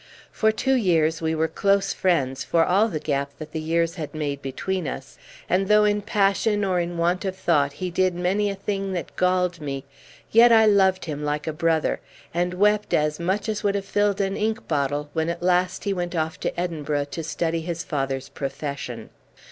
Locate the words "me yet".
9.61-10.51